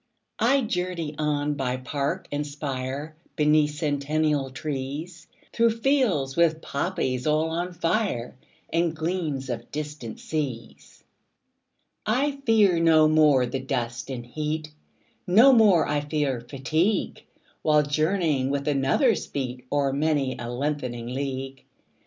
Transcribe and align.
20 0.39 0.53
I 0.57 0.61
journey 0.63 1.15
on 1.19 1.53
by 1.53 1.77
park 1.77 2.27
and 2.31 2.47
spire, 2.47 3.15
Beneath 3.35 3.75
centennial 3.75 4.49
trees, 4.49 5.27
Through 5.53 5.69
fields 5.77 6.35
with 6.35 6.59
poppies 6.59 7.27
all 7.27 7.51
on 7.51 7.71
fire, 7.71 8.35
And 8.73 8.95
gleams 8.95 9.47
of 9.51 9.69
distant 9.71 10.19
seas. 10.19 11.03
I 12.03 12.41
fear 12.47 12.79
no 12.79 13.07
more 13.07 13.45
the 13.45 13.59
dust 13.59 14.09
and 14.09 14.25
heat, 14.25 14.71
25 15.25 15.35
No 15.35 15.53
more 15.53 15.87
I 15.87 16.01
fear 16.01 16.41
fatigue, 16.41 17.23
While 17.61 17.83
journeying 17.83 18.49
with 18.49 18.67
another's 18.67 19.27
feet 19.27 19.65
O'er 19.71 19.93
many 19.93 20.35
a 20.39 20.49
lengthening 20.49 21.09
league. 21.09 21.63